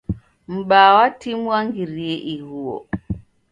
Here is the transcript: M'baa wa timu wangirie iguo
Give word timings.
M'baa 0.53 0.91
wa 0.95 1.05
timu 1.19 1.43
wangirie 1.49 2.13
iguo 2.33 2.77